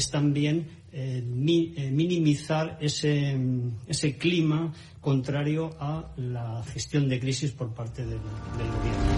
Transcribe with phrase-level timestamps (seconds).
[0.00, 3.38] es también eh, minimizar ese,
[3.86, 9.10] ese, clima contrario a la gestión de crisis por parte del, gobierno.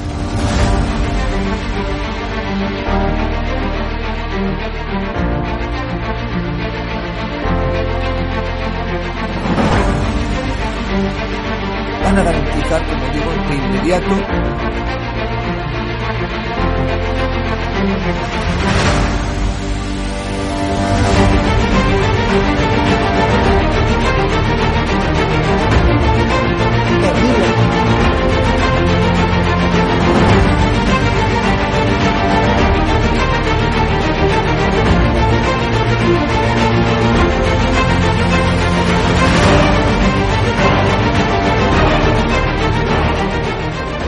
[12.02, 14.72] van a garantizar, como inmediato
[20.32, 20.62] Terrible.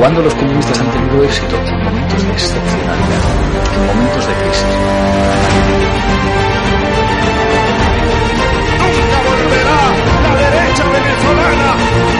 [0.00, 1.56] ¿Cuándo los comunistas han tenido éxito?
[1.56, 3.20] En momentos de excepcionalidad,
[3.74, 4.64] en momentos de crisis.
[8.80, 9.80] ¡Nunca volverá
[10.22, 12.19] la derecha venezolana!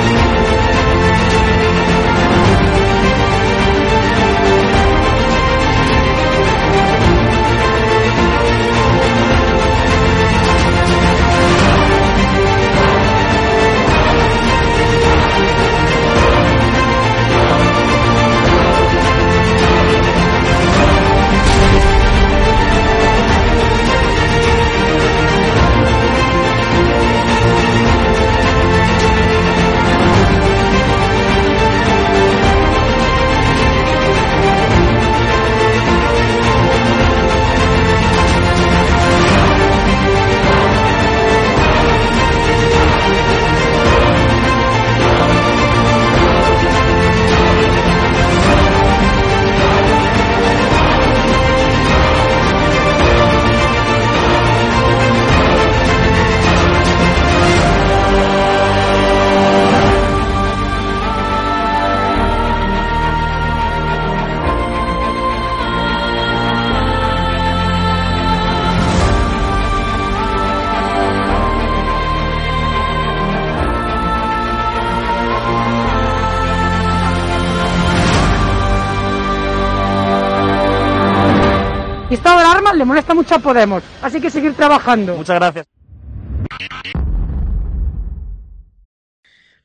[82.80, 83.83] Le molesta mucho a Podemos.
[84.01, 85.14] Así que seguir trabajando.
[85.14, 85.67] Muchas gracias.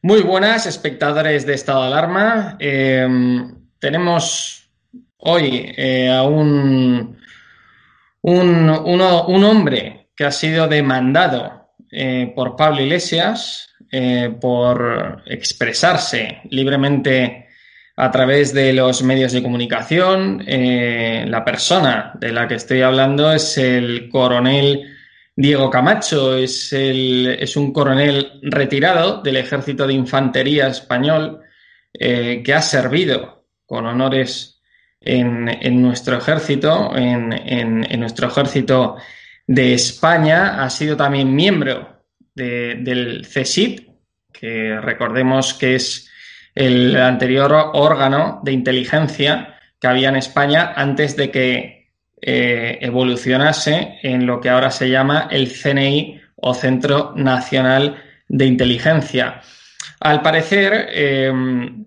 [0.01, 2.57] Muy buenas, espectadores de Estado de Alarma.
[2.59, 3.07] Eh,
[3.79, 4.69] tenemos
[5.17, 7.17] hoy eh, a un,
[8.21, 13.69] un, un, hombre que ha sido demandado eh, por Pablo Iglesias
[14.41, 17.44] por expresarse libremente
[17.97, 20.43] a través de los medios de comunicación.
[20.45, 24.91] Eh, la persona de la que estoy hablando es el coronel
[25.35, 31.41] Diego Camacho, es, el, es un coronel retirado del Ejército de Infantería Español
[31.93, 34.61] eh, que ha servido con honores
[35.01, 38.97] en, en nuestro ejército, en, en, nuestro ejército
[39.45, 40.63] de España.
[40.63, 43.81] Ha sido también miembro de, del CESID,
[44.31, 46.09] que recordemos que es
[46.55, 51.89] el anterior órgano de inteligencia que había en España antes de que
[52.21, 59.41] eh, evolucionase en lo que ahora se llama el CNI o Centro Nacional de Inteligencia.
[59.99, 61.85] Al parecer, em,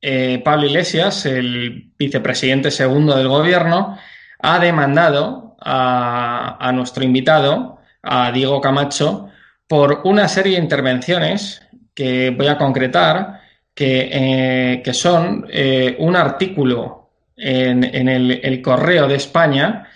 [0.00, 3.98] eh, Pablo Iglesias, el vicepresidente segundo del gobierno,
[4.40, 9.28] ha demandado a, a nuestro invitado, a Diego Camacho,
[9.66, 11.62] por una serie de intervenciones
[11.94, 13.37] que voy a concretar
[13.78, 19.88] que, eh, son eh, un artículo en, el, Correo de España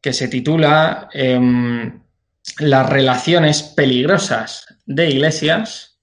[0.00, 2.00] que se titula em,
[2.60, 5.98] Las relaciones peligrosas de iglesias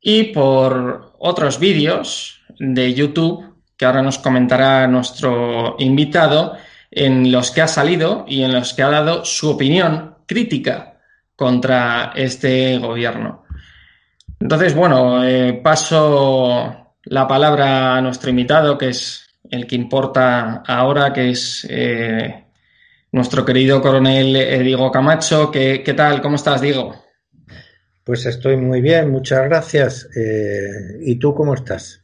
[0.00, 6.56] y por otros vídeos de YouTube que ahora nos comentará nuestro invitado
[6.90, 10.98] en los que ha salido y en los que ha dado su opinión crítica
[11.36, 13.43] contra este gobierno.
[14.44, 21.14] Entonces, bueno, eh, paso la palabra a nuestro invitado, que es el que importa ahora,
[21.14, 22.44] que es eh,
[23.10, 25.50] nuestro querido coronel eh, Diego Camacho.
[25.50, 26.20] ¿Qué, tal?
[26.20, 26.94] ¿Cómo estás, Diego?
[28.04, 30.10] Pues estoy muy bien, muchas gracias.
[30.14, 32.02] Eh, ¿Y tú cómo estás?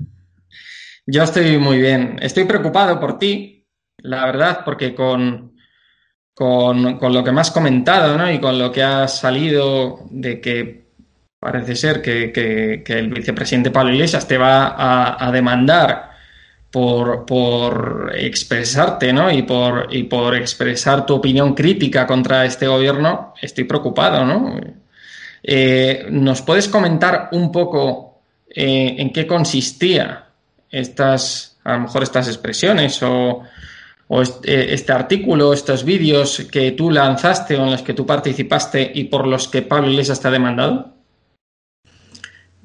[1.05, 2.17] Yo estoy muy bien.
[2.23, 5.57] Estoy preocupado por ti, la verdad, porque con,
[6.33, 8.33] con, lo que me has comentado ¿no?
[8.33, 10.90] y con lo que ha salido de que
[11.41, 14.75] parece ser que, el vicepresidente Pablo Iglesias te va
[15.19, 16.11] a, demandar
[16.71, 19.33] por, expresarte ¿no?
[19.33, 24.25] y, por, y por expresar tu opinión crítica contra este gobierno, estoy preocupado.
[24.27, 24.61] ¿no?
[25.43, 28.21] Eh, ¿Nos puedes comentar un poco
[28.55, 30.27] eh, en qué consistía
[30.71, 33.45] estas, a lo mejor estas expresiones o,
[34.45, 39.05] eh, este, artículo, estos vídeos que tú lanzaste o en los que tú participaste y
[39.05, 41.00] por los que Pablo Iglesias ha demandado?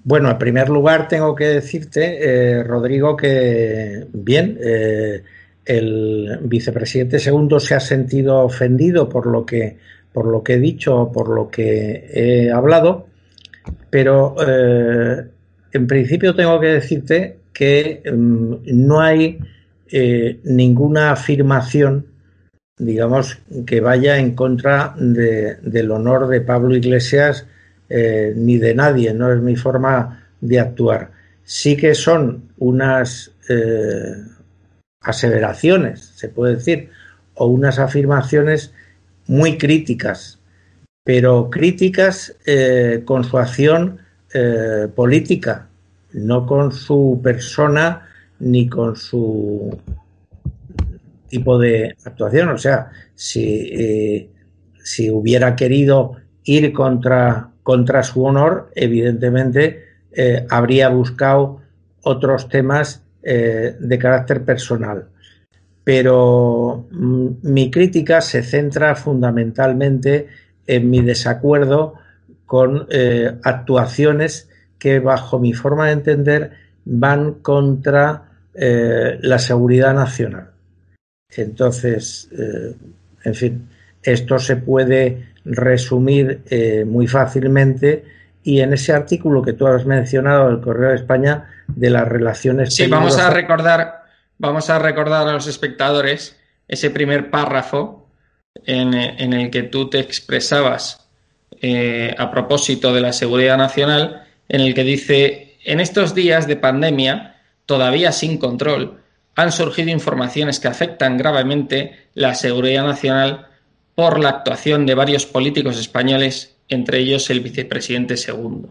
[0.06, 4.57] Bueno, en primer lugar tengo que decirte, Rodrigo, que bien,
[5.66, 9.78] el vicepresidente segundo se ha sentido ofendido por lo que
[10.16, 13.07] por lo que he dicho, por lo que he hablado,
[13.90, 15.25] pero eh,
[15.74, 19.38] en principio tengo que decirte que mm, no hay
[19.92, 22.06] eh, ninguna afirmación,
[22.78, 27.46] digamos, que vaya en contra del honor de Pablo Iglesias
[27.95, 31.12] eh, ni de nadie, no es mi forma de actuar.
[31.44, 33.31] Sí que son unas
[35.01, 36.89] aseveraciones, se puede decir,
[37.36, 38.74] o unas afirmaciones
[39.27, 40.39] muy críticas,
[41.03, 44.00] pero críticas eh, con su acción
[44.33, 45.68] eh, política,
[46.13, 48.07] no con su persona
[48.39, 49.77] ni con su
[51.30, 52.50] tipo de actuación.
[52.50, 54.30] O sea, si, eh,
[54.83, 59.84] si hubiera querido ir contra, contra su honor, evidentemente
[60.50, 61.60] habría buscado
[62.04, 65.10] otros temas de carácter personal
[65.86, 70.28] pero mm, mi crítica se centra fundamentalmente
[70.68, 71.94] en mi desacuerdo
[72.46, 76.52] con eh, actuaciones que, bajo mi forma de entender,
[76.84, 80.50] van contra eh, la seguridad nacional.
[81.30, 82.76] Entonces, eh,
[83.24, 83.70] en fin,
[84.02, 86.42] esto se puede resumir
[86.88, 88.03] muy fácilmente
[88.44, 92.75] y en ese artículo que tú has mencionado del Correo de España de las relaciones.
[92.75, 94.06] Sí, vamos a recordar
[94.38, 96.38] vamos a recordar a los espectadores
[96.68, 98.09] ese primer párrafo
[98.65, 101.07] en, el que tú te expresabas
[101.62, 106.56] eh, a propósito de la seguridad nacional, en el que dice, en estos días de
[106.56, 109.01] pandemia, todavía sin control,
[109.36, 113.47] han surgido informaciones que afectan gravemente la seguridad nacional
[113.95, 118.69] por la actuación de varios políticos españoles, entre ellos el vicepresidente segundo.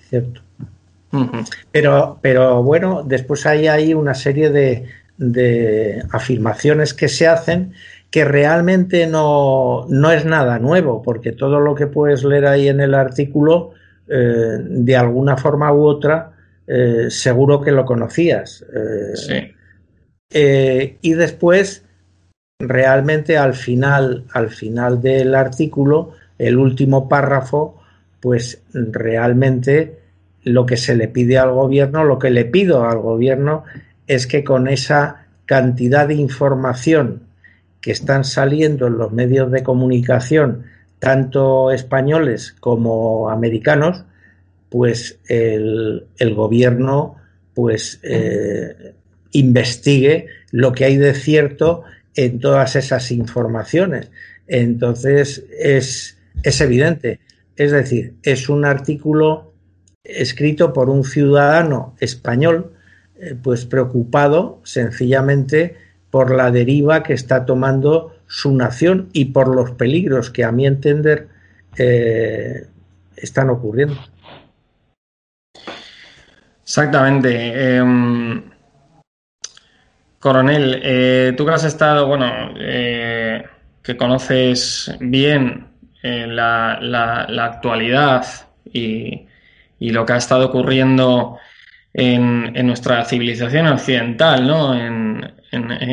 [0.00, 0.40] Cierto.
[1.72, 4.86] Pero, pero bueno, después hay ahí una serie de,
[5.16, 7.74] de afirmaciones que se hacen
[8.10, 12.80] que realmente no, no, es nada nuevo, porque todo lo que puedes leer ahí en
[12.80, 13.72] el artículo,
[14.08, 16.32] eh, de alguna forma u otra,
[16.66, 18.64] eh, seguro que lo conocías.
[18.72, 19.52] Eh,
[20.30, 20.96] sí.
[21.02, 21.84] y después,
[22.58, 27.80] realmente al final, al final del artículo, el último párrafo,
[28.20, 30.00] pues realmente
[30.42, 33.64] lo que se le pide al gobierno, lo que le pido al gobierno
[34.06, 37.22] es que con esa cantidad de información
[37.80, 40.64] que están saliendo en los medios de comunicación,
[40.98, 44.04] tanto españoles como americanos,
[44.70, 47.16] pues el, gobierno
[47.54, 48.94] pues eh,
[49.32, 51.84] investigue lo que hay de cierto
[52.16, 54.10] en todas esas informaciones.
[54.48, 57.20] Entonces es, es evidente.
[57.54, 59.52] Es decir, es un artículo
[60.02, 62.72] escrito por un ciudadano español,
[63.18, 65.76] eh, pues preocupado sencillamente
[66.10, 70.66] por la deriva que está tomando su nación y por los peligros que a mi
[70.66, 71.28] entender
[71.76, 72.66] eh,
[73.16, 73.96] están ocurriendo.
[76.62, 77.76] Exactamente.
[77.76, 78.42] Em,
[80.18, 85.68] coronel, eh, tú que has estado, bueno, que conoces bien
[86.02, 88.26] la, la, actualidad
[88.72, 89.26] y,
[89.78, 91.38] y lo que ha estado ocurriendo
[91.96, 94.74] en, nuestra civilización occidental, ¿no?
[94.74, 95.34] En,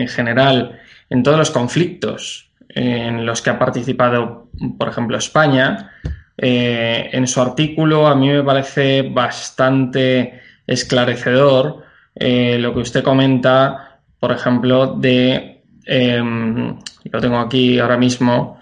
[0.09, 5.91] general, en todos los conflictos en los que ha participado, por ejemplo, España.
[6.37, 11.83] Eh, en su artículo a mí me parece bastante esclarecedor
[12.15, 13.92] eh, lo que usted comenta,
[14.23, 16.79] por ejemplo, de, em,
[17.11, 18.57] lo tengo aquí ahora mismo,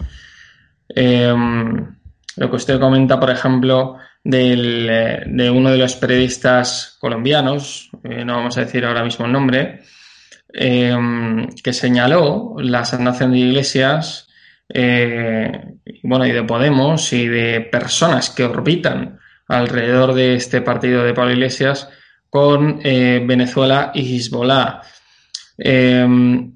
[0.88, 1.86] em,
[2.34, 8.34] lo que usted comenta, por ejemplo, eh, de uno de los periodistas colombianos, eh, no
[8.38, 9.82] vamos a decir ahora mismo el nombre,
[10.52, 14.26] em, que señaló la sanación de iglesias
[14.74, 21.14] eh, bueno, y de Podemos y de personas que orbitan alrededor de este partido de
[21.14, 21.88] Pablo Iglesias
[22.28, 24.82] con Venezuela y Hezbollah.
[25.58, 26.02] Eh,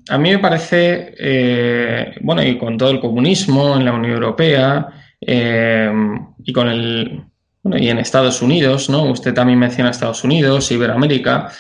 [0.09, 4.89] a mí me parece, bueno, y con todo el comunismo en la Unión Europea
[5.21, 7.23] y con el,
[7.63, 9.05] bueno, y en Estados Unidos, ¿no?
[9.05, 11.51] Usted también menciona Estados Unidos, Iberoamérica.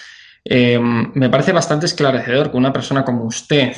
[0.44, 3.74] me parece bastante esclarecedor que una persona como usted,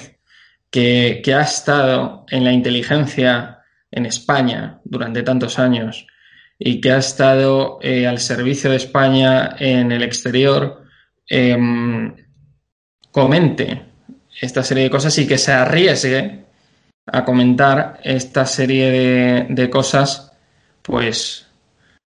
[0.70, 3.60] que, ha estado en la inteligencia
[3.90, 6.06] en España durante tantos años
[6.58, 10.82] y que ha estado eh, al servicio de España en el exterior,
[11.28, 12.14] em,
[13.18, 13.82] comente
[14.40, 16.44] esta serie de cosas y que se arriesgue
[17.06, 20.32] a comentar esta serie de, cosas,
[20.82, 21.46] pues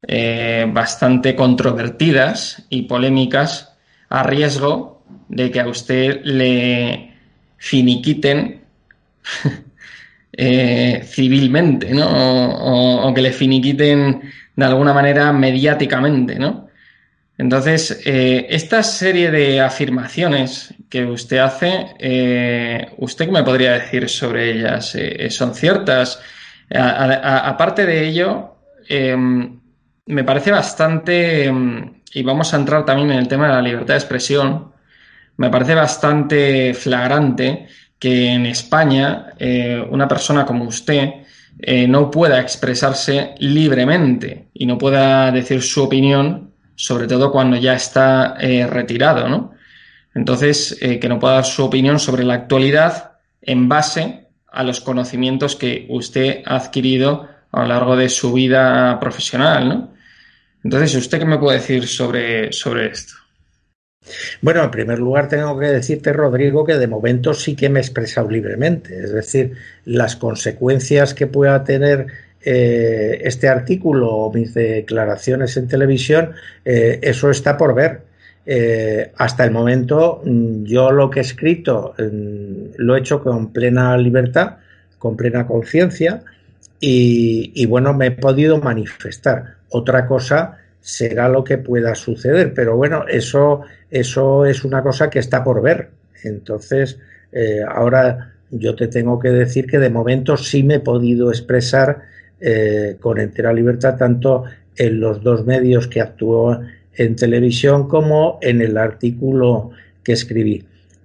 [0.07, 3.77] eh, bastante controvertidas y polémicas,
[4.09, 7.13] a riesgo de que a usted le,
[7.63, 8.61] finiquiten
[10.33, 13.07] eh, civilmente, ¿no?
[13.07, 14.21] O, que le finiquiten
[14.57, 16.69] de alguna manera mediáticamente, ¿no?
[17.43, 24.09] Entonces, eh, esta serie de afirmaciones que usted hace, eh, ¿usted qué me podría decir
[24.09, 24.97] sobre ellas?
[25.31, 26.21] ¿Son ciertas?
[26.75, 28.57] aparte de ello,
[30.07, 31.53] me parece bastante,
[32.15, 34.73] y vamos a entrar también en el tema de la libertad de expresión,
[35.37, 37.67] me parece bastante flagrante
[37.99, 41.11] que en España eh, una persona como usted
[41.59, 46.52] eh, no pueda expresarse libremente y no pueda decir su opinión,
[46.83, 49.55] sobre todo cuando ya está eh, retirado, ¿no?
[50.15, 55.55] Entonces, que no pueda dar su opinión sobre la actualidad en base a los conocimientos
[55.55, 59.95] que usted ha adquirido a lo largo de su vida profesional, ¿no?
[60.65, 63.15] Entonces, ¿usted qué me puede decir sobre, sobre esto?
[64.41, 67.83] Bueno, en primer lugar tengo que decirte, Rodrigo, que de momento sí que me he
[67.83, 68.99] expresado libremente.
[68.99, 72.09] Es decir, las consecuencias que pueda tener
[72.45, 76.33] eh, este artículo o mis declaraciones en televisión,
[76.65, 78.01] eh, eso está por ver.
[78.45, 83.53] Eh, hasta el momento mm, yo lo que he escrito mm, lo he hecho con
[83.53, 84.57] plena libertad,
[84.99, 86.23] con plena conciencia
[86.81, 89.55] y, bueno, me he podido manifestar.
[89.69, 92.53] Otra cosa será lo que pueda suceder.
[92.55, 95.91] Pero bueno, eso, eso es una cosa que está por ver.
[96.25, 96.99] Entonces,
[97.69, 102.03] ahora yo te tengo que decir que de momento sí me he podido expresar
[102.43, 104.45] eh, con entera libertad, tanto
[104.77, 106.61] en los dos medios que actuó
[106.95, 109.71] en televisión como en el artículo
[110.03, 110.65] que escribí.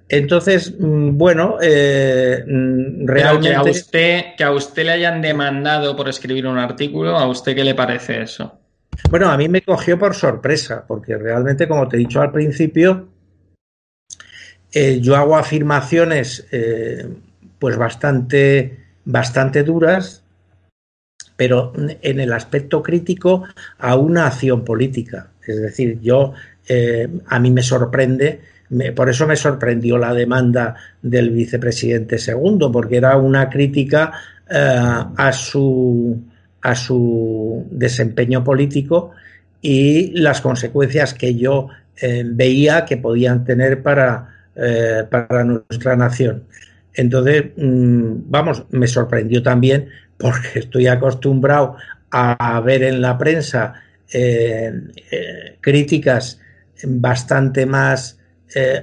[0.10, 3.50] Entonces, mm, bueno, eh, realmente...
[3.50, 7.56] que a, usted, que a usted le hayan demandado por escribir un artículo, ¿a usted
[7.56, 8.58] qué le parece eso?
[9.10, 13.10] Bueno, a mí me cogió por sorpresa, porque realmente, como te he dicho al principio,
[14.72, 17.08] eh, yo hago afirmaciones eh,
[17.60, 20.24] pues bastante, bastante duras,
[21.38, 23.46] pero en el aspecto crítico
[23.78, 25.28] a una acción política.
[25.46, 26.34] Es decir, yo
[26.68, 28.42] eh, a mí me sorprende,
[28.94, 34.12] por eso me sorprendió la demanda del vicepresidente segundo, porque era una crítica
[34.50, 36.22] a su
[36.62, 39.12] a su desempeño político
[39.62, 46.44] y las consecuencias que yo eh, veía que podían tener para, eh, para nuestra nación.
[46.94, 49.88] Entonces, mm, vamos, me sorprendió también
[50.18, 51.76] porque estoy acostumbrado
[52.12, 53.74] a ver en la prensa
[54.12, 54.74] eh,
[55.62, 56.40] críticas
[56.84, 58.20] bastante más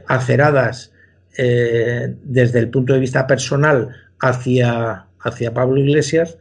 [0.06, 0.92] aceradas
[1.36, 3.88] desde el punto de vista personal
[4.20, 6.38] hacia, hacia Pablo Iglesias.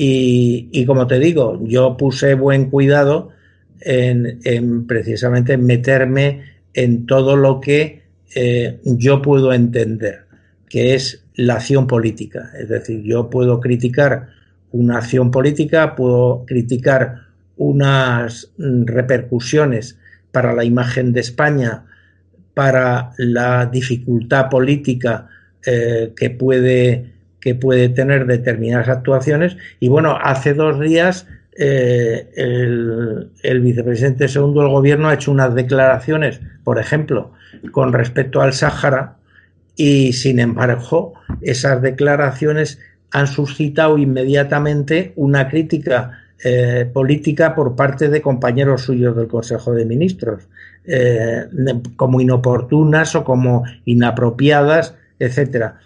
[0.00, 3.30] Y, como te digo, yo puse buen cuidado
[3.80, 8.02] en, precisamente meterme en todo lo que
[8.34, 10.26] eh, yo puedo entender,
[10.68, 12.50] que es la acción política.
[12.58, 14.28] Es decir, yo puedo criticar
[14.70, 19.98] una acción política, puedo criticar unas repercusiones
[20.32, 21.84] para la imagen de España,
[22.54, 25.28] para la dificultad política
[25.64, 29.56] eh, que puede que puede tener determinadas actuaciones.
[29.78, 32.28] Y bueno, hace dos días eh,
[33.42, 37.32] el, vicepresidente segundo del gobierno ha hecho unas declaraciones, por ejemplo,
[37.72, 39.17] con respecto al Sáhara,
[39.78, 42.80] y sin embargo, esas declaraciones
[43.12, 49.84] han suscitado inmediatamente una crítica eh, política por parte de compañeros suyos del Consejo de
[49.84, 50.48] Ministros,
[50.84, 51.46] eh,
[51.94, 55.78] como inoportunas o como inapropiadas, etcétera.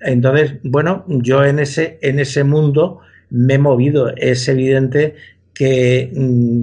[0.00, 2.98] Entonces, bueno, yo en ese, en ese mundo
[3.30, 4.12] me he movido.
[4.16, 5.14] Es evidente
[5.54, 6.62] que mm,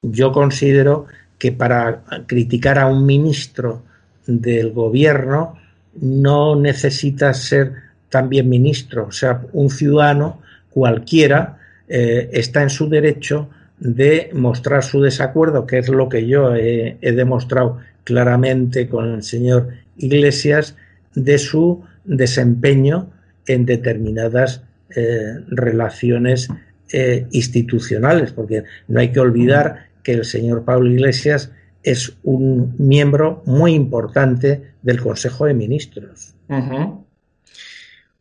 [0.00, 3.82] yo considero que para criticar a un ministro
[4.26, 5.59] del gobierno
[5.94, 7.72] no necesitas ser
[8.08, 15.00] también ministro, o sea, un ciudadano cualquiera eh, está en su derecho de mostrar su
[15.00, 20.76] desacuerdo, que es lo que yo he, demostrado claramente con el señor Iglesias,
[21.14, 23.10] de su desempeño
[23.46, 24.62] en determinadas
[24.94, 26.48] eh, relaciones
[26.92, 31.50] eh, institucionales, porque no hay que olvidar que el señor Pablo Iglesias
[31.82, 36.34] es un miembro muy importante del Consejo de Ministros.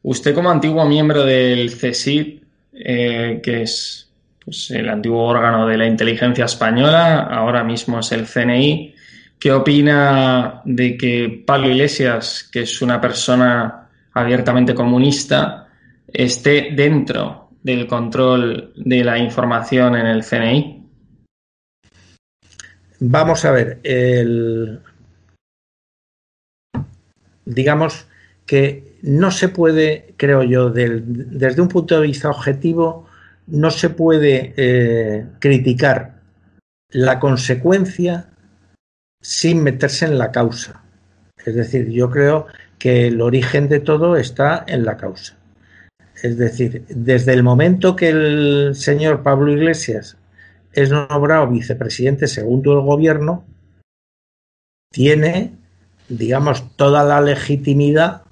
[0.02, 4.10] Usted como antiguo miembro del CSIC, eh, que es
[4.44, 8.96] pues, el antiguo órgano de la inteligencia española, ahora mismo es el CNI,
[9.38, 15.68] ¿qué opina de que Pablo Iglesias, que es una persona abiertamente comunista,
[16.08, 20.79] esté dentro del control de la información en el CNI?
[23.00, 24.82] Vamos a ver, el...
[27.46, 28.08] digamos
[28.46, 33.08] que no se puede, creo yo, desde un punto de vista objetivo,
[33.48, 36.20] no se puede eh, criticar
[36.92, 38.30] la consecuencia
[39.22, 40.84] sin meterse en la causa.
[41.46, 45.38] Es decir, yo creo que el origen de todo está en la causa.
[46.22, 50.18] Es decir, desde el momento que el señor Pablo Iglesias
[50.74, 53.46] es nombrado vicepresidente segundo el gobierno,
[54.92, 55.54] tiene,
[56.08, 58.24] digamos, toda la legitimidad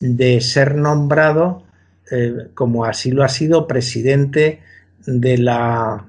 [0.00, 1.64] de ser nombrado,
[2.10, 4.62] eh, como así lo ha sido, presidente
[5.06, 6.06] de la,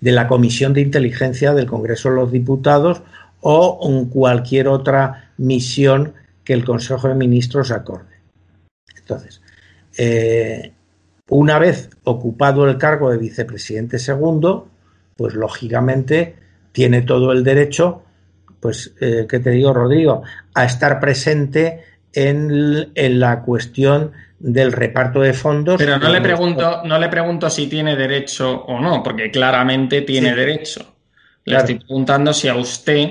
[0.00, 3.02] de la Comisión de Inteligencia del Congreso de los Diputados
[3.40, 6.14] o en cualquier otra misión
[6.44, 8.16] que el Consejo de Ministros acorde.
[8.96, 9.40] Entonces,
[9.98, 10.72] eh,
[11.28, 14.68] una vez ocupado el cargo de vicepresidente segundo,
[15.16, 16.36] pues lógicamente
[16.72, 18.02] tiene todo el derecho,
[18.60, 20.22] pues, eh, ¿qué te digo, Rodrigo?,
[20.54, 25.76] a estar presente en, la cuestión del reparto de fondos.
[25.78, 30.34] Pero no le pregunto, no le pregunto si tiene derecho o no, porque claramente tiene
[30.34, 30.96] derecho.
[31.44, 33.10] Le estoy preguntando si a usted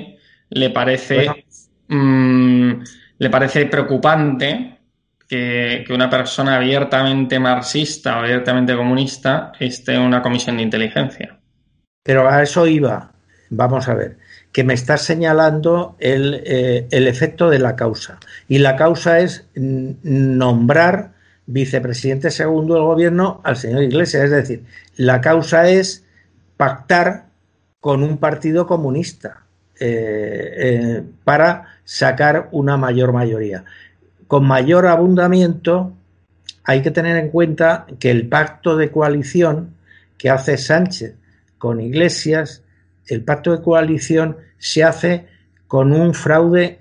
[0.50, 1.46] le parece,
[1.88, 2.72] mm,
[3.18, 4.75] le parece preocupante
[5.28, 11.40] que, una persona abiertamente marxista o abiertamente comunista esté en una comisión de inteligencia.
[12.04, 13.12] Pero a eso iba.
[13.50, 14.18] Vamos a ver,
[14.52, 18.20] que me estás señalando el, eh, el efecto de la causa.
[18.48, 21.14] Y la causa es nombrar
[21.48, 24.26] vicepresidente segundo del gobierno al señor Iglesias.
[24.26, 24.64] Es decir,
[24.98, 26.06] la causa es
[26.58, 27.26] pactar
[27.80, 29.46] con un partido comunista
[29.80, 33.66] eh, eh, para sacar una mayor mayoría
[34.28, 35.94] con mayor abundamiento,
[36.64, 39.76] hay que tener en cuenta que el pacto de coalición
[40.18, 41.16] que hace Sánchez
[41.58, 42.64] con Iglesias,
[43.08, 45.28] el pacto de coalición se hace
[45.68, 46.78] con un fraude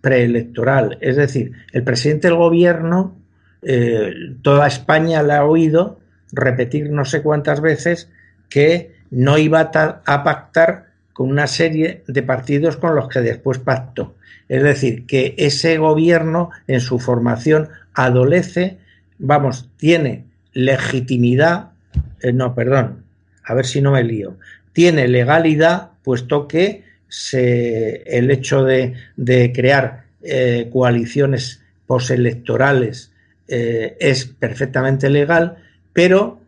[0.00, 0.98] preelectoral.
[1.00, 3.16] Es decir, el presidente del gobierno,
[3.62, 5.98] eh, toda España le ha oído
[6.32, 8.10] repetir no sé cuántas veces
[8.48, 10.87] que no iba a pactar
[11.18, 14.14] con una serie de partidos con los que después pactó.
[14.48, 18.78] Es decir, que ese gobierno en su formación adolece,
[19.18, 21.70] vamos, tiene legitimidad,
[22.22, 23.02] eh, no, perdón,
[23.42, 24.36] a ver si no me lío,
[24.72, 26.84] tiene legalidad, puesto que
[27.32, 28.94] el hecho de,
[29.52, 33.10] crear eh, coaliciones postelectorales
[33.48, 35.56] eh, es perfectamente legal,
[35.92, 36.38] pero,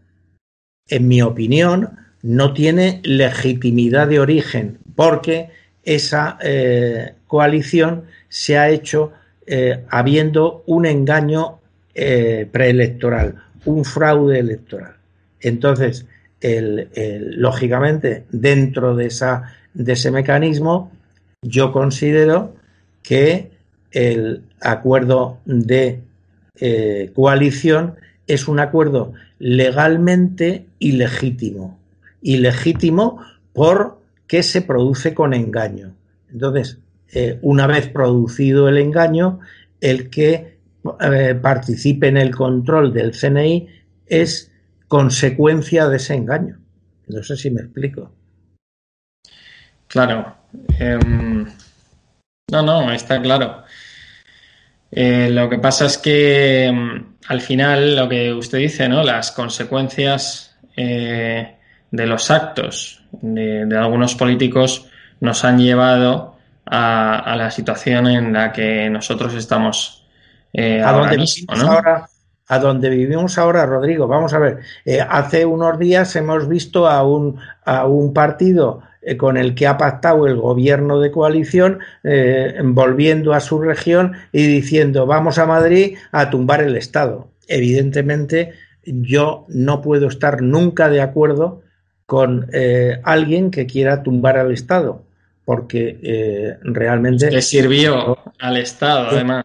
[0.87, 5.51] en mi opinión, no tiene legitimidad de origen, porque
[5.83, 9.13] esa eh, coalición se ha hecho
[9.47, 11.59] eh, habiendo un engaño
[11.95, 14.95] eh, preelectoral, un fraude electoral.
[15.41, 16.07] Entonces,
[16.43, 20.91] lógicamente, dentro de, esa, de ese mecanismo,
[21.43, 22.55] yo considero
[23.03, 23.51] que
[23.91, 26.01] el acuerdo de
[27.15, 31.80] coalición es un acuerdo legalmente ilegítimo.
[32.23, 33.21] Ilegítimo
[33.53, 35.95] por que se produce con engaño.
[36.33, 36.79] Entonces,
[37.13, 39.41] eh, una vez producido el engaño,
[39.81, 40.59] el que
[41.01, 43.69] eh, participe en el control del CNI
[44.07, 44.53] es
[44.87, 46.59] consecuencia de ese engaño.
[47.09, 48.13] No sé si me explico.
[49.89, 50.37] Claro.
[50.79, 51.45] Em,
[52.53, 53.65] no, no, está claro.
[54.93, 59.03] Eh, lo que pasa es que em, al final lo que usted dice, ¿no?
[59.03, 60.57] Las consecuencias
[61.91, 64.87] de los actos de, algunos políticos
[65.21, 70.07] nos han llevado a, la situación en la que nosotros estamos
[70.53, 72.09] eh, a ahora mismo, ahora,
[72.51, 74.09] a donde vivimos ahora, Rodrigo.
[74.09, 79.17] Vamos a ver, eh, hace unos días hemos visto a un, a un partido eh,
[79.17, 84.47] con el que ha pactado el gobierno de coalición, eh, volviendo a su región y
[84.47, 87.29] diciendo vamos a Madrid a tumbar el Estado.
[87.47, 88.53] Evidentemente,
[88.85, 91.63] yo no puedo estar nunca de acuerdo
[92.11, 95.05] con eh, alguien que quiera tumbar al Estado,
[95.45, 97.31] porque realmente...
[97.31, 99.45] Le sirvió al Estado, además.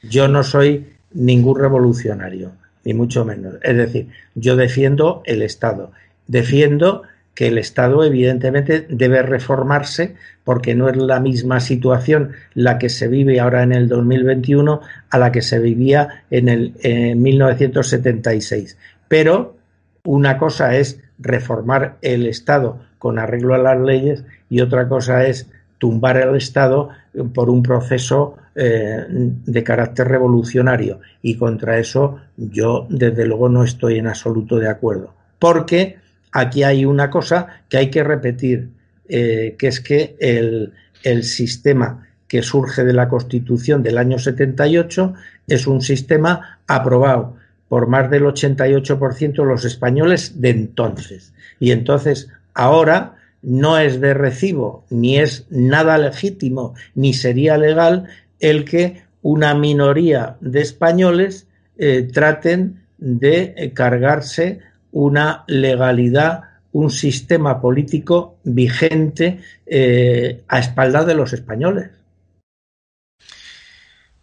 [0.00, 2.52] Yo no soy ningún revolucionario,
[2.84, 3.54] ni mucho menos.
[3.62, 5.90] Es decir, yo defiendo el Estado.
[6.28, 7.02] Defiendo
[7.34, 10.14] que el Estado evidentemente debe reformarse
[10.44, 15.18] porque no es la misma situación la que se vive ahora en el 2021 a
[15.18, 16.74] la que se vivía en el
[17.16, 18.78] 1976.
[19.08, 19.56] Pero
[20.04, 25.48] una cosa es reformar el Estado con arreglo a las leyes y otra cosa es
[25.78, 26.90] tumbar el Estado
[27.34, 31.00] por un proceso eh, de carácter revolucionario.
[31.22, 35.14] Y contra eso yo, desde luego, no estoy en absoluto de acuerdo.
[35.38, 35.96] Porque
[36.30, 38.68] aquí hay una cosa que hay que repetir,
[39.08, 45.14] eh, que es que el, el sistema que surge de la Constitución del año 78
[45.48, 47.36] es un sistema aprobado
[47.72, 51.32] por más del 88% de los españoles de entonces.
[51.58, 58.08] Y entonces, ahora no es de recibo, ni es nada legítimo, ni sería legal
[58.40, 61.46] el que una minoría de españoles
[61.78, 64.58] eh, traten de eh, cargarse
[64.90, 71.88] una legalidad, un sistema político vigente eh, a espaldas de los españoles.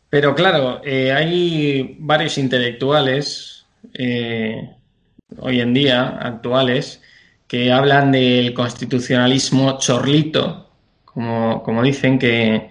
[0.10, 3.66] Pero claro, hay varios intelectuales
[5.38, 7.02] hoy en día, actuales,
[7.48, 10.70] que hablan del constitucionalismo chorlito,
[11.06, 12.70] como, dicen, que,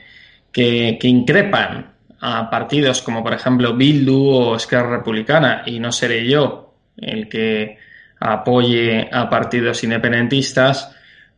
[0.53, 6.74] que, increpan a partidos como por ejemplo Bildu o Esquerra Republicana, y no seré yo
[6.96, 7.79] el que
[8.20, 10.94] apoye a partidos independentistas,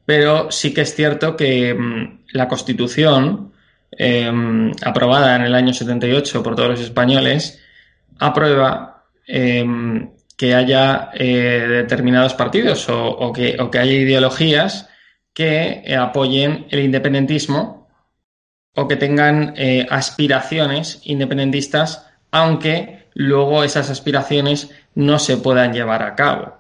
[0.07, 3.53] pero sí que es cierto que mm, la Constitución,
[3.93, 7.61] em, aprobada en el año 78 por todos los españoles,
[8.19, 14.89] aprueba em, que haya eh, determinados partidos o, que, haya ideologías
[15.35, 17.89] que apoyen el independentismo
[18.75, 26.15] o que tengan eh, aspiraciones independentistas, aunque luego esas aspiraciones no se puedan llevar a
[26.15, 26.55] cabo.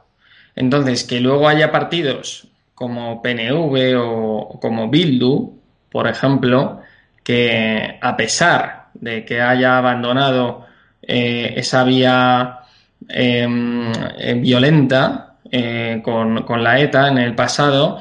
[0.56, 5.58] Entonces, que luego haya partidos como PNV o como Bildu,
[5.90, 6.80] por ejemplo,
[7.22, 10.66] que a pesar de que haya abandonado
[11.02, 12.61] esa vía
[13.09, 17.98] Em, eh, violenta eh, con, con, la ETA en el pasado,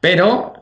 [0.00, 0.52] pero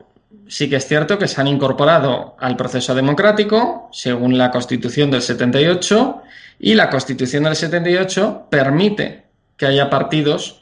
[0.47, 5.21] sí que es cierto que se han incorporado al proceso democrático según la Constitución del
[5.21, 6.21] 78
[6.59, 9.23] y la Constitución del 78 permite
[9.57, 10.61] que haya partidos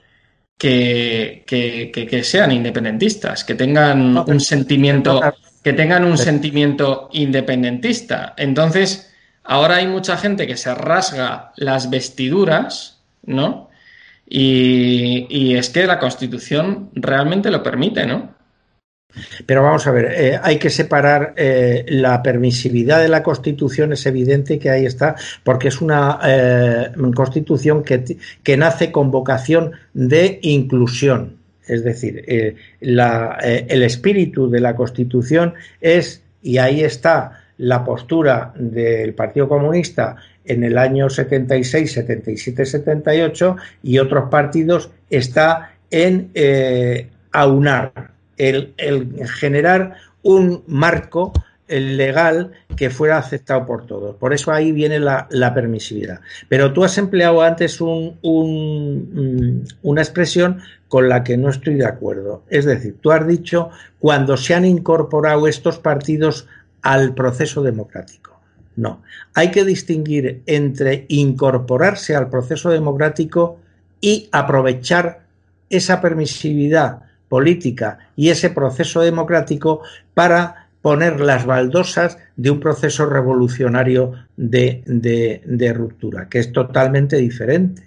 [0.57, 5.21] que, que, que, sean independentistas, que tengan un sentimiento
[5.67, 8.33] que tengan un sentimiento independentista.
[8.37, 13.69] Entonces, ahora hay mucha gente que se rasga las vestiduras ¿no?
[14.25, 18.33] Y, es que la Constitución realmente lo permite, ¿no?
[19.45, 24.05] Pero vamos a ver, eh, hay que separar eh, la permisividad de la Constitución, es
[24.05, 30.39] evidente que ahí está, porque es una eh, Constitución que, que, nace con vocación de
[30.43, 31.35] inclusión.
[31.67, 32.23] Es decir,
[32.79, 40.63] el espíritu de la Constitución es, y ahí está la postura del Partido Comunista en
[40.63, 48.73] el año 76, 77, 78 y otros partidos está en eh, aunar, el,
[49.39, 51.33] generar un marco
[51.67, 54.15] legal que fuera aceptado por todos.
[54.15, 56.21] Por eso ahí viene la, permisividad.
[56.47, 61.85] Pero tú has empleado antes un, un, una expresión con la que no estoy de
[61.85, 62.43] acuerdo.
[62.49, 66.47] Es decir, tú has dicho cuando se han incorporado estos partidos
[66.81, 68.39] al proceso democrático.
[68.75, 69.01] No,
[69.33, 73.59] hay que distinguir entre incorporarse al proceso democrático
[73.99, 75.21] y aprovechar
[75.69, 79.81] esa permisividad política y ese proceso democrático
[80.13, 87.83] para poner las baldosas de un proceso revolucionario de, ruptura, que es totalmente diferente.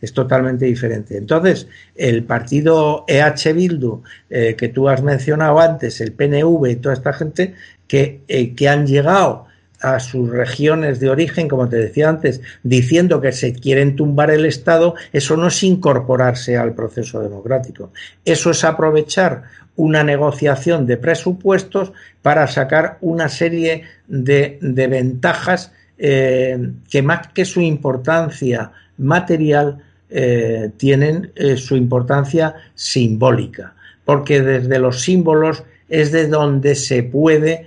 [0.00, 1.16] Es totalmente diferente.
[1.16, 7.12] Entonces, el partido EH Bildu, que tú has mencionado antes, el PNV y toda esta
[7.12, 7.54] gente,
[7.86, 9.46] que, eh, que han llegado
[9.80, 14.44] a sus regiones de origen, como te decía antes, diciendo que se quieren tumbar el
[14.44, 17.92] Estado, eso no es incorporarse al proceso democrático.
[18.24, 19.44] Eso es aprovechar
[19.78, 27.60] una negociación de presupuestos para sacar una serie de, ventajas eh, que más que su
[27.60, 29.78] importancia material
[30.10, 37.66] eh, tienen eh, su importancia simbólica porque desde los símbolos es de donde se puede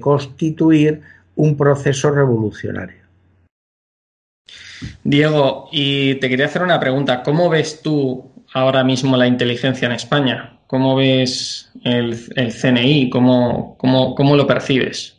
[0.00, 1.02] constituir
[1.36, 3.02] un proceso revolucionario.
[5.04, 7.22] Diego, y te quería hacer una pregunta.
[7.22, 10.59] ¿Cómo ves tú ahora mismo la inteligencia en España?
[10.70, 13.10] ¿Cómo ves el, CNI?
[13.10, 15.16] ¿Cómo, cómo, lo percibes?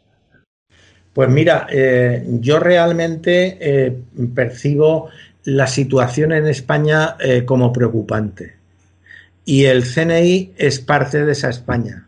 [1.12, 4.02] Pues mira, eh, yo realmente eh,
[4.34, 5.10] percibo
[5.44, 8.56] la situación en España eh, como preocupante.
[9.44, 12.08] Y el CNI es parte de esa España.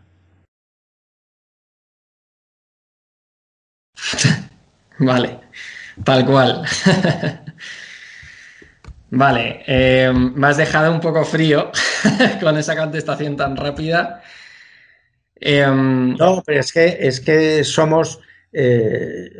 [5.00, 5.38] vale,
[6.02, 6.62] tal cual.
[9.16, 11.70] Vale, eh, me has dejado un poco frío
[12.40, 14.22] con esa contestación tan rápida.
[15.36, 18.18] Em, no, pero es que, es que somos,
[18.52, 19.30] eh,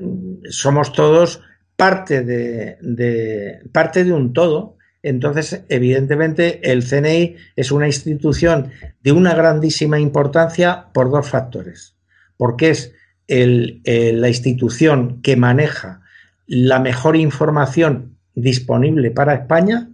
[0.49, 1.41] somos todos
[1.75, 4.77] parte de, parte de un todo.
[5.03, 8.71] Entonces, evidentemente, el CNI es una institución
[9.03, 11.97] de una grandísima importancia por dos factores.
[12.37, 12.93] Porque es
[13.27, 16.03] la institución que maneja
[16.47, 19.89] la mejor información disponible para España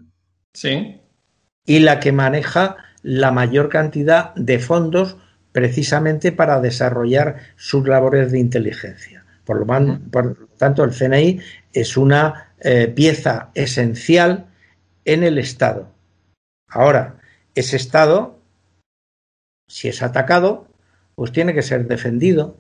[0.53, 1.01] sí.
[1.67, 5.17] y la que maneja la mayor cantidad de fondos
[5.53, 9.25] precisamente para desarrollar sus labores de inteligencia.
[9.45, 11.41] Por lo, por tanto, el CNI
[11.73, 14.47] es una eh, pieza esencial
[15.05, 15.93] en el Estado.
[16.69, 17.17] Ahora,
[17.55, 18.39] ese Estado,
[19.67, 20.69] si es atacado,
[21.17, 22.59] pues tiene que ser defendido,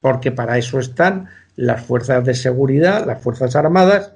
[0.00, 4.14] porque para eso están las fuerzas de seguridad, las fuerzas armadas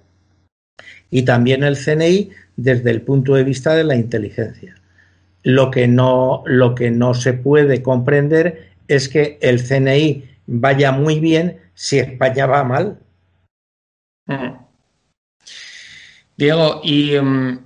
[1.17, 4.75] y también el CNI desde el punto de vista de la inteligencia.
[5.43, 11.19] Lo que no, lo que no se puede comprender es que el CNI vaya muy
[11.19, 12.99] bien si España va mal.
[16.37, 17.61] Diego, y em,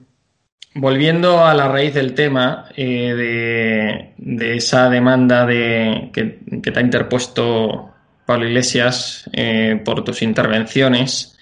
[0.76, 7.90] volviendo a la raíz del tema eh, de, esa demanda de, que, te ha interpuesto
[8.24, 11.36] Pablo Iglesias eh, por tus intervenciones,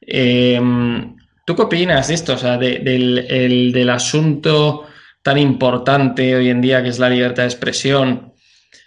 [0.00, 1.14] em,
[1.44, 2.34] ¿Tú qué opinas de esto?
[2.34, 4.86] O sea, del, asunto
[5.22, 8.32] tan importante hoy en día que es la libertad de expresión.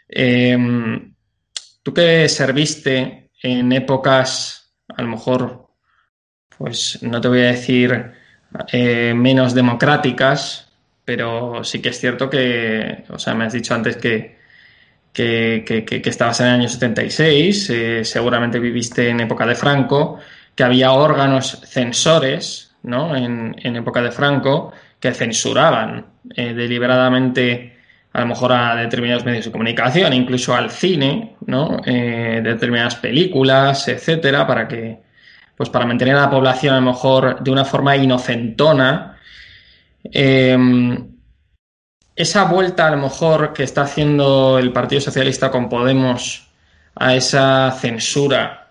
[0.08, 1.14] Em,
[1.84, 5.68] tú que serviste en épocas, a lo mejor,
[6.58, 8.14] pues no te voy a decir
[8.72, 10.72] eh, menos democráticas,
[11.06, 14.38] pero sí que es cierto que, o sea, me has dicho antes que,
[15.14, 20.20] que, estabas en el año 76, eh, seguramente viviste en época de Franco
[20.58, 23.16] que había órganos censores, ¿no?
[23.16, 26.04] En, época de Franco, que censuraban
[26.36, 27.78] eh, deliberadamente
[28.12, 31.80] a lo mejor a determinados medios de comunicación, incluso al cine, ¿no?
[31.86, 34.98] Eh, determinadas películas, etcétera, para que,
[35.56, 39.20] pues para mantener a la población a lo mejor de una forma inocentona.
[40.04, 41.18] Em,
[42.16, 46.50] esa vuelta a lo mejor que está haciendo el Partido Socialista con Podemos
[46.96, 48.67] a esa censura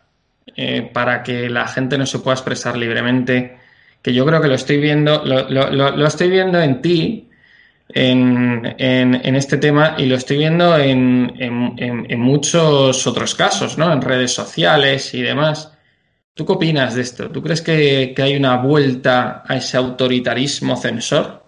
[0.54, 3.56] eh, para que la gente no se pueda expresar libremente,
[4.00, 7.28] que yo creo que lo estoy viendo, lo, estoy viendo en ti,
[7.88, 8.64] en,
[9.36, 13.92] este tema, y lo estoy viendo en, muchos otros casos, ¿no?
[13.92, 15.72] En redes sociales y demás.
[16.32, 17.28] ¿Tú qué opinas de esto?
[17.30, 21.44] ¿Tú crees que, hay una vuelta a ese autoritarismo censor?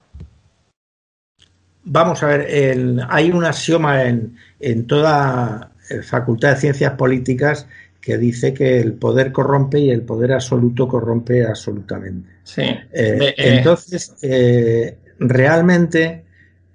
[1.85, 5.71] Vamos a ver, hay un axioma en, en toda
[6.03, 7.67] facultad de ciencias políticas
[8.01, 12.31] que dice que el poder corrompe y el poder absoluto corrompe absolutamente.
[12.45, 12.63] Sí.
[12.63, 16.25] Eh, eh, entonces, eh, realmente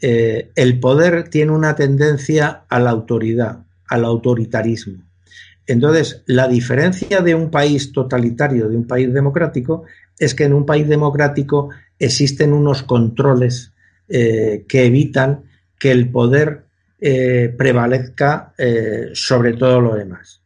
[0.05, 5.01] el poder tiene una tendencia a la autoridad, al autoritarismo.
[5.65, 9.85] Entonces, la diferencia de un país totalitario de un país democrático
[10.19, 13.71] es que en un país democrático existen unos controles
[14.09, 15.45] que evitan
[15.79, 16.65] que el poder
[16.99, 18.53] prevalezca
[19.13, 20.42] sobre todo lo demás.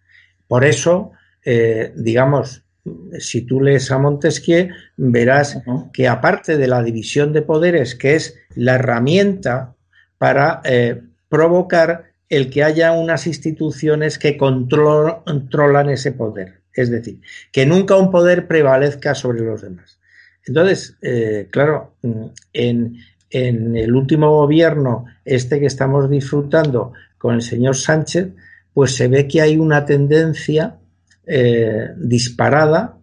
[0.48, 1.12] Por eso,
[1.44, 2.64] eh, digamos,
[3.20, 8.38] si tú lees a Montesquieu, verás que aparte de la división de poderes, que es
[8.56, 9.76] la herramienta
[10.18, 16.62] para eh, provocar el que haya unas instituciones que controlan ese poder.
[16.74, 20.00] Es decir, que nunca un poder prevalezca sobre los demás.
[20.46, 21.96] Entonces, eh, claro,
[22.54, 22.98] en,
[23.30, 28.30] en el último gobierno, este que estamos disfrutando con el señor Sánchez,
[28.78, 30.76] pues se ve que hay una tendencia
[31.26, 33.00] eh, disparada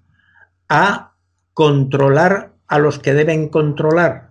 [0.68, 1.14] a
[1.52, 4.30] controlar a los que deben controlar.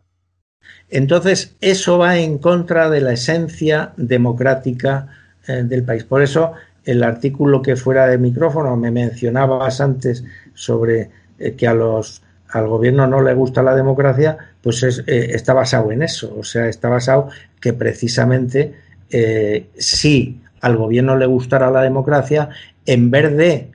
[0.89, 5.09] Entonces, eso va en contra de la esencia democrática
[5.45, 6.05] eh, del país.
[6.05, 6.53] Por eso,
[6.85, 12.69] el artículo que fuera de micrófono me mencionabas antes sobre eh, que a los, al
[12.69, 16.37] gobierno no le gusta la democracia, pues es, está basado en eso.
[16.39, 17.27] O sea, está basado
[17.59, 18.75] que precisamente
[19.09, 22.47] eh, si al gobierno le gustara la democracia,
[22.85, 23.71] en vez de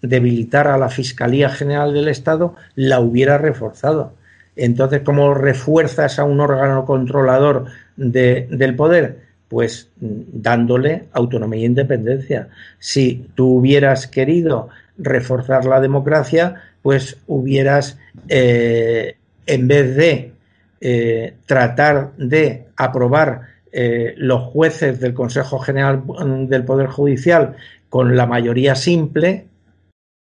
[0.00, 4.14] debilitar a la Fiscalía General del Estado, la hubiera reforzado.
[4.54, 7.66] Entonces, ¿cómo refuerzas a un órgano controlador
[7.96, 9.22] de, del poder?
[9.48, 12.48] Pues dándole autonomía e independencia.
[12.78, 14.68] Si tú hubieras querido
[14.98, 19.16] reforzar la democracia, pues hubieras, eh,
[19.46, 20.32] en vez de
[20.80, 26.02] eh, tratar de aprobar eh, los jueces del Consejo General
[26.48, 27.56] del Poder Judicial
[27.88, 29.46] con la mayoría simple,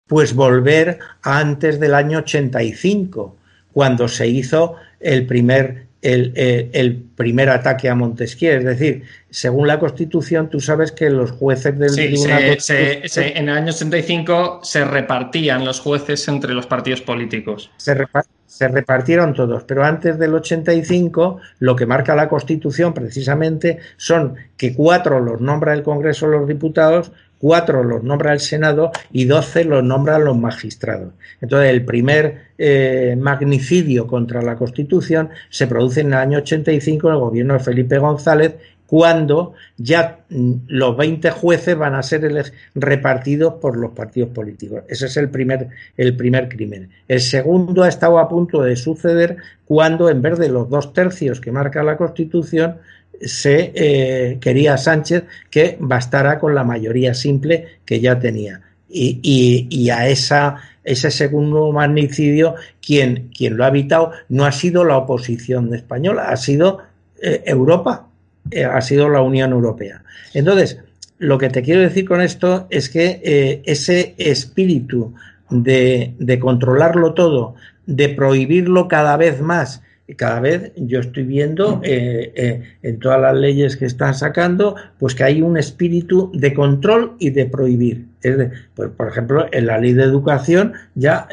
[0.08, 3.36] pues volver a antes del año 85,
[3.74, 6.34] cuando se hizo el primer, el,
[6.74, 8.58] el, primer ataque a Montesquieu.
[8.58, 13.38] Es decir, según la Constitución, tú sabes que los jueces del sí, Tribunal se, se,
[13.38, 17.72] En el año 85 se repartían los jueces entre los partidos políticos.
[17.78, 17.96] Se,
[18.46, 24.74] se repartieron todos, pero antes del 85 lo que marca la Constitución precisamente son que
[24.74, 29.64] cuatro los nombra el Congreso de los Diputados, cuatro los nombra el Senado y doce
[29.64, 31.14] los nombran los magistrados.
[31.42, 37.14] Entonces, el primer eh, magnicidio contra la Constitución se produce en el año 85 en
[37.14, 38.56] el gobierno de Felipe González
[38.88, 44.84] cuando ya mm, los 20 jueces van a ser repartidos por los partidos políticos.
[44.88, 46.90] Ese es el primer, el primer crimen.
[47.08, 51.42] El segundo ha estado a punto de suceder cuando, en vez de los dos tercios
[51.42, 52.78] que marca la Constitución,
[53.22, 58.62] se eh, quería Sánchez que bastara con la mayoría simple que ya tenía.
[58.90, 64.52] Y, y, y a esa, ese segundo magnicidio, quien, quien lo ha evitado no ha
[64.52, 66.80] sido la oposición española, ha sido
[67.22, 68.08] eh, Europa
[68.52, 70.04] eh, ha sido la Unión Europea.
[70.34, 70.80] Entonces,
[71.18, 75.14] lo que te quiero decir con esto es que ese espíritu
[75.50, 79.82] de, de, controlarlo todo, de prohibirlo cada vez más,
[80.16, 85.24] cada vez yo estoy viendo eh, en todas las leyes que están sacando, pues que
[85.24, 88.06] hay un espíritu de control y de prohibir.
[88.22, 91.28] Es de, pues, por ejemplo, en la ley de educación ya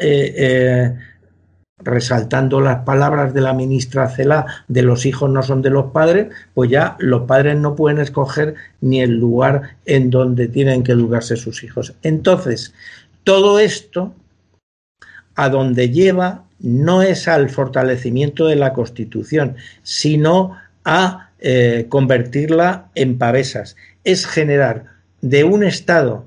[1.79, 6.27] resaltando las palabras de la ministra Cela de los hijos no son de los padres,
[6.53, 11.35] pues ya los padres no pueden escoger ni el lugar en donde tienen que educarse
[11.35, 11.93] sus hijos.
[12.01, 12.73] Entonces,
[13.23, 14.13] todo esto
[15.35, 23.17] a donde lleva no es al fortalecimiento de la Constitución, sino a eh, convertirla en
[23.17, 23.75] pavesas.
[24.03, 24.85] Es generar
[25.21, 26.25] de un Estado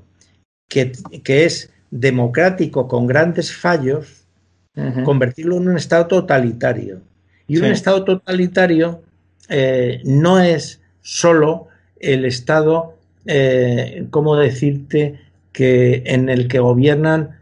[0.68, 0.92] que,
[1.24, 4.24] que es democrático con grandes fallos,
[5.04, 7.00] convertirlo en un Estado totalitario.
[7.48, 9.02] Y un Estado totalitario
[9.48, 11.66] eh, no es solo
[11.98, 12.94] el Estado,
[13.26, 15.18] eh, ¿cómo decirte?,
[15.50, 17.38] que en el que gobiernan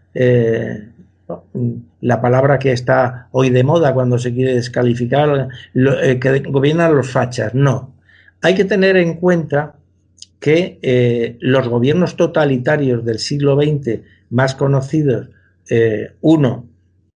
[2.06, 7.52] la palabra que está hoy de moda cuando se quiere descalificar, que gobiernan los fachas.
[7.52, 7.94] No.
[8.42, 9.74] Hay que tener en cuenta
[10.38, 15.30] que los gobiernos totalitarios del siglo XX más conocidos,
[16.20, 16.66] uno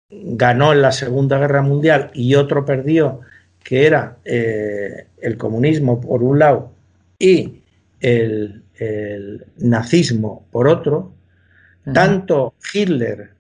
[0.09, 3.23] ganó en la Segunda Guerra Mundial y otro perdió,
[3.65, 6.73] que era eh, el comunismo por un lado
[7.19, 7.63] y
[8.01, 8.63] el,
[9.57, 11.13] nazismo por otro,
[11.95, 13.36] tanto Hitler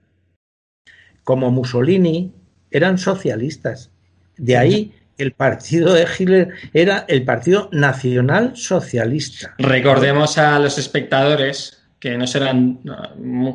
[1.26, 2.32] como Mussolini
[2.70, 3.90] eran socialistas.
[4.36, 9.56] De ahí el partido de Hitler era el Partido Nacional Socialista.
[9.58, 12.78] Recordemos a los espectadores que no serán,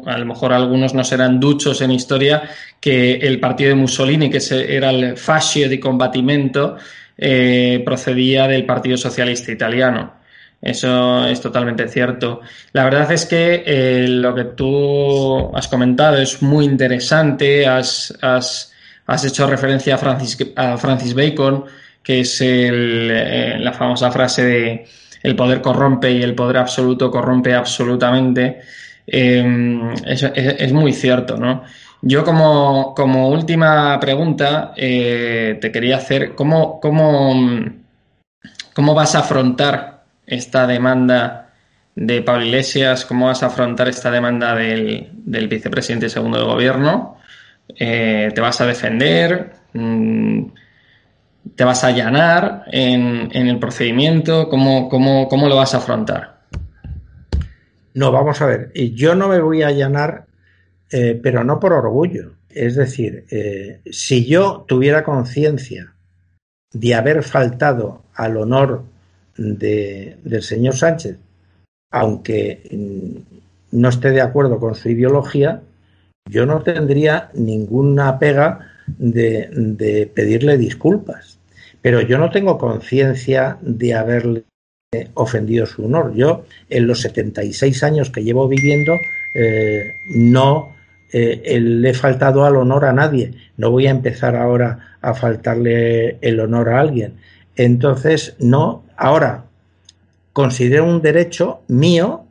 [0.05, 2.43] a lo mejor algunos no serán duchos en historia,
[2.81, 6.75] que el partido de Mussolini, que era el fascio di combattimento,
[7.17, 10.20] eh, procedía del Partido Socialista Italiano.
[10.61, 12.41] Eso es totalmente cierto.
[12.73, 17.65] La verdad es que eh, lo que tú has comentado es muy interesante.
[17.65, 18.71] Has, has,
[19.07, 21.65] has hecho referencia a Francis, a Francis Bacon,
[22.03, 24.85] que es eh, la famosa frase de
[25.23, 28.61] el poder corrompe y el poder absoluto corrompe absolutamente,
[29.05, 31.63] eh, es, muy cierto, ¿no?
[32.01, 37.33] Yo como, como última pregunta eh, te quería hacer, ¿cómo, cómo,
[38.73, 40.00] ¿cómo vas a afrontar
[40.31, 41.53] esta demanda
[41.95, 43.05] de Pablo Iglesias?
[43.05, 47.17] ¿Cómo vas a afrontar esta demanda del, del vicepresidente segundo del gobierno?
[47.77, 49.51] Eh, ¿Te vas a defender?
[49.73, 50.45] Mm,
[51.55, 54.47] ¿Te vas a allanar en, el procedimiento?
[54.49, 56.41] ¿Cómo, cómo, lo vas a afrontar?
[57.93, 58.71] No, vamos a ver.
[58.73, 60.27] Yo no me voy a allanar,
[60.91, 62.35] eh, pero no por orgullo.
[62.49, 65.93] Es decir, eh, si yo tuviera conciencia
[66.71, 68.85] de haber faltado al honor
[69.37, 71.17] del señor Sánchez,
[71.91, 75.61] aunque mm, no esté de acuerdo con su ideología,
[76.29, 81.39] yo no tendría ninguna pega de, de pedirle disculpas.
[81.81, 84.43] Pero yo no tengo conciencia de haberle
[85.13, 86.13] ofendido su honor.
[86.13, 88.97] Yo, en los 76 años que llevo viviendo,
[89.33, 90.75] eh, no
[91.13, 93.33] eh, le he faltado al honor a nadie.
[93.57, 97.13] No voy a empezar ahora a faltarle el honor a alguien.
[97.55, 99.45] Entonces, no, ahora
[100.31, 102.25] considero un derecho mío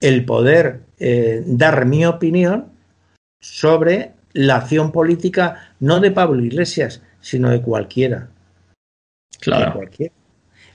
[0.00, 2.66] el poder eh, dar mi opinión
[3.40, 8.28] sobre la acción política, no de Pablo Iglesias, sino de cualquiera.
[9.40, 9.66] Claro.
[9.66, 10.14] De cualquiera.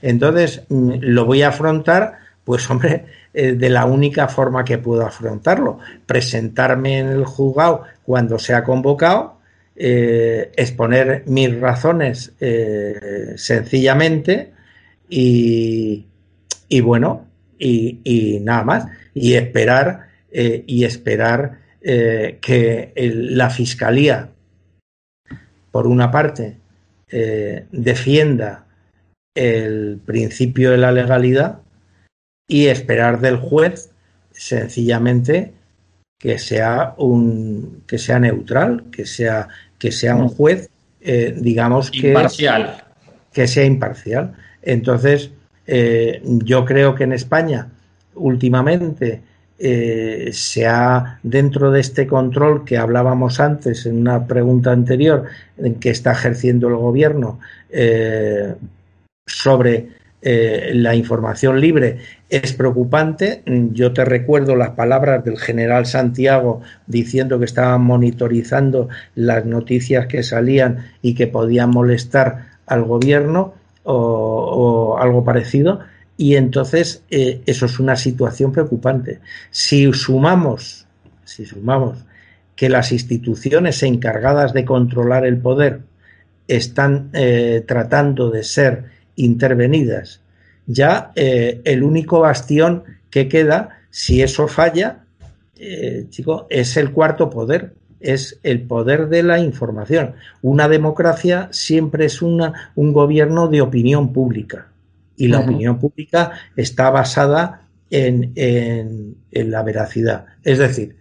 [0.01, 5.05] Entonces, mm, lo voy a afrontar, pues hombre, eh, de la única forma que puedo
[5.05, 9.37] afrontarlo, presentarme en el juzgado cuando sea convocado,
[9.75, 12.33] eh, exponer mis razones
[13.35, 14.56] sencillamente
[15.09, 16.05] y,
[16.67, 17.27] y bueno,
[17.59, 24.29] y, y, nada más, y esperar, y esperar que el, la fiscalía,
[25.71, 26.57] por una parte,
[27.09, 28.65] defienda
[29.33, 31.59] el principio de la legalidad
[32.47, 33.91] y esperar del juez
[34.31, 35.53] sencillamente
[36.19, 39.47] que sea un que sea neutral, que sea
[39.77, 40.69] que sea un juez,
[41.01, 42.83] eh, digamos que imparcial,
[43.31, 44.35] que sea imparcial.
[44.67, 45.31] Entonces,
[45.65, 47.69] eh, yo creo que en España
[48.15, 49.21] últimamente
[49.57, 55.23] eh, se ha dentro de este control que hablábamos antes en una pregunta anterior
[55.57, 57.39] en que está ejerciendo el gobierno
[57.69, 58.55] eh,
[59.25, 61.99] sobre la información libre
[62.29, 63.43] es preocupante.
[63.45, 70.23] Yo te recuerdo las palabras del general Santiago diciendo que estaban monitorizando las noticias que
[70.23, 73.53] salían y que podían molestar al gobierno
[73.87, 75.79] o, algo parecido.
[76.17, 79.19] Y entonces eh, eso es una situación preocupante.
[79.51, 80.85] Si sumamos,
[81.23, 82.05] si sumamos
[82.55, 85.81] que las instituciones encargadas de controlar el poder
[86.47, 88.85] están eh, tratando de ser
[89.15, 90.21] intervenidas.
[90.65, 95.03] Ya eh, el único bastión que queda, si eso falla,
[96.09, 100.13] chico, es el cuarto poder, es el poder de la información.
[100.41, 104.67] Una democracia siempre es una, un gobierno de opinión pública
[105.15, 105.45] y la uh -huh.
[105.45, 110.25] opinión pública está basada en, en, en la veracidad.
[110.43, 110.95] Es decir,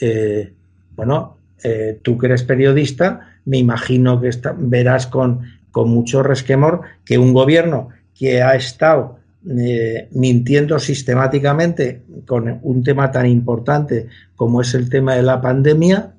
[0.00, 0.52] eh,
[0.96, 6.82] bueno, eh, tú que eres periodista, me imagino que está, verás con con mucho resquemor
[7.04, 9.18] que un gobierno que ha estado
[9.48, 16.14] eh, mintiendo sistemáticamente con un tema tan importante como es el tema de la pandemia,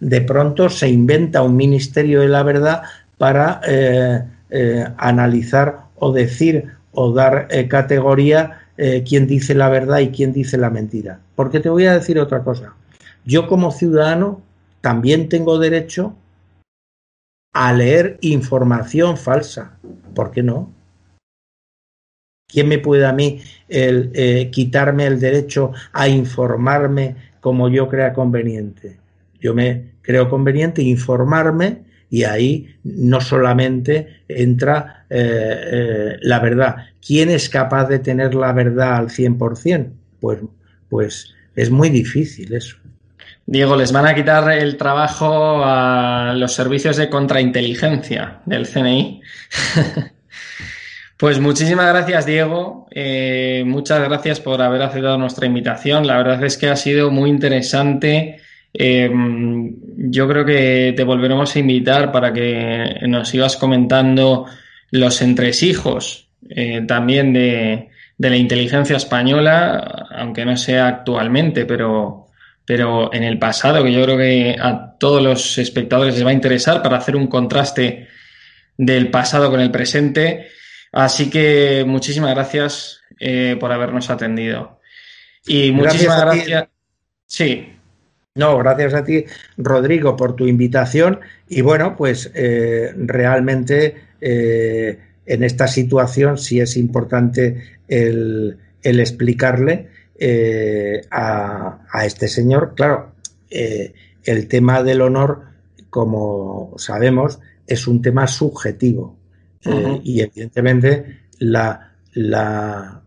[0.00, 2.82] de pronto se inventa un ministerio de la verdad
[3.16, 8.64] para eh, eh, analizar o decir o dar eh, categoría
[9.08, 11.18] quién dice la verdad y quién dice la mentira.
[11.34, 12.76] Porque te voy a decir otra cosa.
[13.24, 14.40] Yo como ciudadano
[14.80, 16.14] también tengo derecho
[17.52, 19.76] a leer información falsa.
[20.14, 20.72] ¿Por qué no?
[22.46, 28.96] ¿Quién me puede a mí el, quitarme el derecho a informarme como yo crea conveniente?
[29.40, 36.76] Yo me creo conveniente informarme y ahí no solamente entra eh, eh, la verdad.
[37.04, 39.90] ¿Quién es capaz de tener la verdad al 100%?
[40.20, 40.38] Pues,
[40.88, 42.76] pues es muy difícil eso.
[43.50, 49.22] Diego, les van a quitar el trabajo a los servicios de contrainteligencia del CNI.
[51.16, 52.86] pues muchísimas gracias, Diego.
[52.90, 56.06] Eh, muchas gracias por haber aceptado nuestra invitación.
[56.06, 58.38] La verdad es que ha sido muy interesante.
[58.72, 59.10] Eh,
[59.96, 64.46] yo creo que te volveremos a invitar para que nos sigas comentando
[64.90, 72.28] los entresijos eh, también de, de la inteligencia española, aunque no sea actualmente, pero
[72.68, 76.34] pero en el pasado, que yo creo que a todos los espectadores les va a
[76.34, 78.08] interesar para hacer un contraste
[78.76, 80.48] del pasado con el presente.
[80.92, 84.80] Así que muchísimas gracias eh, por habernos atendido.
[85.46, 86.46] Y muchísimas gracias.
[86.46, 86.68] gracias.
[87.26, 87.77] Sí.
[88.38, 89.24] No, gracias a ti,
[89.56, 91.18] Rodrigo, por tu invitación.
[91.48, 99.88] Y bueno, pues eh, realmente eh, en esta situación sí es importante el, el explicarle
[100.16, 102.74] eh, a, a, este señor.
[102.76, 103.10] Claro,
[103.50, 105.42] el tema del honor,
[105.90, 109.18] como sabemos, es un tema subjetivo.
[109.64, 110.00] Uh -huh.
[110.04, 113.02] y evidentemente la, la,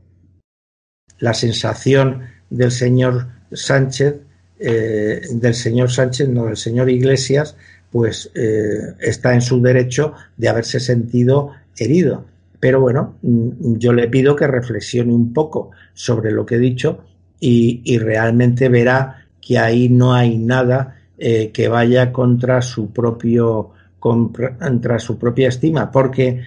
[1.19, 4.15] la, sensación del señor Sánchez,
[4.63, 7.55] eh, del señor Sánchez, no del señor Iglesias,
[7.89, 12.25] pues eh, está en su derecho de haberse sentido herido.
[12.59, 17.03] Pero bueno, mm, yo le pido que reflexione un poco sobre lo que he dicho
[17.39, 24.97] y, realmente verá que ahí no hay nada eh, que vaya contra su propio contra
[24.97, 26.41] su propia estima, porque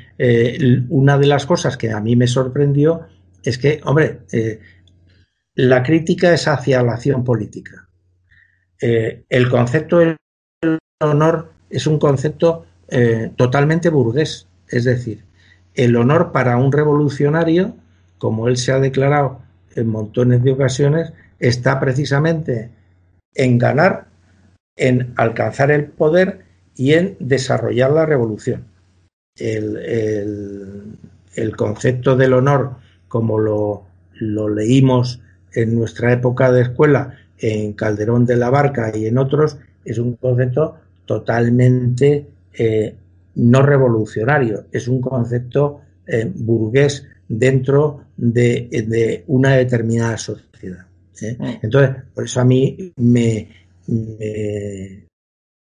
[0.89, 3.03] una de las cosas que a mí me sorprendió
[3.45, 4.23] es que, hombre,
[5.55, 7.84] la crítica es hacia la acción política.
[8.85, 10.17] El concepto del
[11.01, 12.67] honor es un concepto
[13.37, 15.25] totalmente burgués, es decir,
[15.75, 17.75] el honor para un revolucionario,
[18.19, 19.41] como él se ha declarado
[19.75, 22.71] en montones de ocasiones, está precisamente
[23.35, 24.07] en ganar,
[24.77, 26.45] en alcanzar el poder
[26.77, 28.65] y en desarrollar la revolución.
[29.37, 30.97] El,
[31.57, 32.77] concepto del honor,
[33.09, 33.87] como lo,
[34.21, 35.21] leímos
[35.53, 40.17] en nuestra época de escuela, en Calderón de la Barca y en otros, es un
[40.17, 42.95] concepto totalmente eh,
[43.37, 50.87] no revolucionario, es un concepto eh, burgués dentro de, una determinada sociedad.
[51.21, 51.37] ¿eh?
[51.39, 51.45] Mm.
[51.63, 53.49] Entonces, por eso a mí me,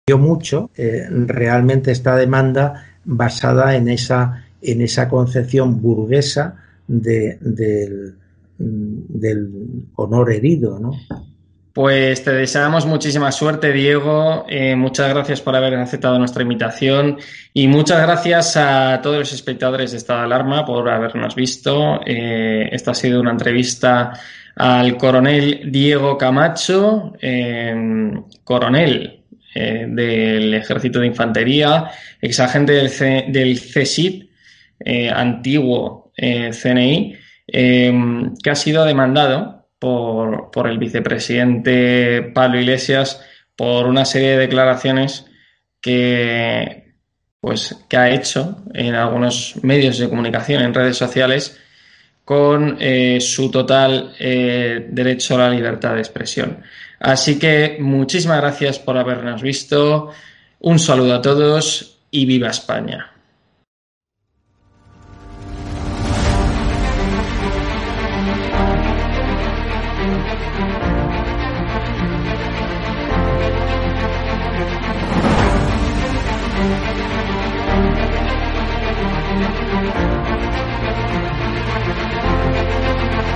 [0.07, 6.57] dio mucho realmente esta demanda basada en esa, en esa concepción burguesa
[6.87, 8.15] de, del,
[8.59, 9.51] del
[9.97, 10.93] honor herido, ¿no?
[11.77, 14.47] Pues te deseamos muchísima suerte, Diego.
[14.49, 17.19] Eh, muchas gracias por haber aceptado nuestra invitación
[17.53, 22.01] y muchas gracias a todos los espectadores de Estado Alarma por habernos visto.
[22.07, 24.11] Eh, esta ha sido una entrevista
[24.55, 29.25] al coronel Diego Camacho, em, coronel
[29.55, 31.91] eh, del Ejército de Infantería,
[32.23, 34.31] exagente del, C del CSIP,
[35.13, 37.17] antiguo CNI,
[37.47, 39.66] em, que ha sido demandado
[40.53, 43.23] por, el vicepresidente Pablo Iglesias
[43.55, 45.27] por una serie de declaraciones
[45.81, 46.95] que,
[47.41, 51.59] pues, que ha hecho en algunos medios de comunicación, en redes sociales,
[52.25, 56.63] con eh, su total eh, derecho a la libertad de expresión.
[56.99, 60.11] Así que muchísimas gracias por habernos visto.
[60.59, 63.16] Un saludo a todos y viva España.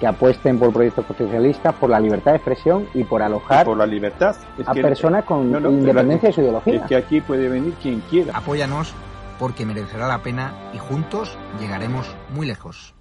[0.00, 3.86] que apuesten por proyectos socialistas, por la libertad de expresión y por alojar por la
[3.86, 4.36] libertad.
[4.66, 6.74] a personas con independencia de su ideología.
[6.74, 8.36] Es que aquí puede venir quien quiera.
[8.36, 8.94] Apóyanos
[9.38, 12.94] porque merecerá la pena y juntos llegaremos muy lejos.